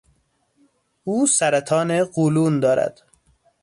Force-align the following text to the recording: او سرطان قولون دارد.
او 1.03 1.27
سرطان 1.27 2.03
قولون 2.05 2.59
دارد. 2.59 3.03